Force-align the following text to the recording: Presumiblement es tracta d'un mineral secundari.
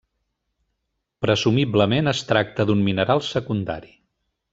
Presumiblement 1.25 2.11
es 2.13 2.21
tracta 2.31 2.67
d'un 2.71 2.81
mineral 2.89 3.23
secundari. 3.31 3.93